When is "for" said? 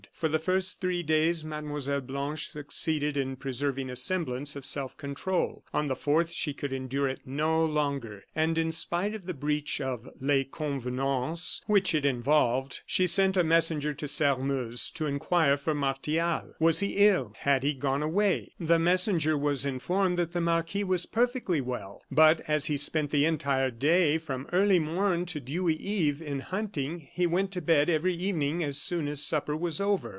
0.13-0.27, 15.57-15.73